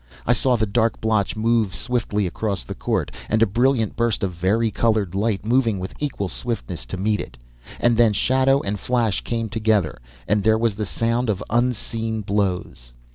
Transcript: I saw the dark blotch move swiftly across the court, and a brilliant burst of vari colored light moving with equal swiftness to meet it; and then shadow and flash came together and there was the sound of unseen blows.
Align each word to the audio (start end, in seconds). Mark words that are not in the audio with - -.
I 0.25 0.33
saw 0.33 0.55
the 0.57 0.65
dark 0.65 0.99
blotch 0.99 1.35
move 1.35 1.75
swiftly 1.75 2.25
across 2.25 2.63
the 2.63 2.73
court, 2.73 3.11
and 3.29 3.43
a 3.43 3.45
brilliant 3.45 3.95
burst 3.95 4.23
of 4.23 4.31
vari 4.31 4.71
colored 4.71 5.13
light 5.13 5.45
moving 5.45 5.77
with 5.77 5.93
equal 5.99 6.27
swiftness 6.27 6.87
to 6.87 6.97
meet 6.97 7.19
it; 7.19 7.37
and 7.79 7.95
then 7.97 8.11
shadow 8.13 8.61
and 8.61 8.79
flash 8.79 9.21
came 9.23 9.47
together 9.47 9.99
and 10.27 10.43
there 10.43 10.57
was 10.57 10.73
the 10.73 10.87
sound 10.87 11.29
of 11.29 11.43
unseen 11.51 12.21
blows. 12.21 12.93